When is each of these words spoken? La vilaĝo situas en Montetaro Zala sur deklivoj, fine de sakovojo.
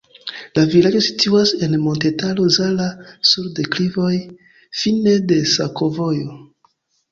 La 0.57 0.61
vilaĝo 0.69 1.01
situas 1.07 1.51
en 1.67 1.75
Montetaro 1.83 2.47
Zala 2.57 2.89
sur 3.33 3.53
deklivoj, 3.61 4.11
fine 4.83 5.17
de 5.35 5.41
sakovojo. 5.55 6.37